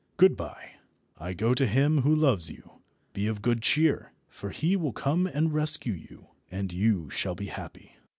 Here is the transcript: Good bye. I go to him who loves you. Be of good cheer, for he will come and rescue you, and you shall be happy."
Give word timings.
Good 0.17 0.35
bye. 0.35 0.77
I 1.19 1.33
go 1.33 1.53
to 1.53 1.67
him 1.67 2.01
who 2.01 2.15
loves 2.15 2.49
you. 2.49 2.79
Be 3.13 3.27
of 3.27 3.43
good 3.43 3.61
cheer, 3.61 4.13
for 4.29 4.49
he 4.49 4.75
will 4.75 4.93
come 4.93 5.27
and 5.27 5.53
rescue 5.53 5.93
you, 5.93 6.29
and 6.49 6.73
you 6.73 7.11
shall 7.11 7.35
be 7.35 7.45
happy." 7.45 7.97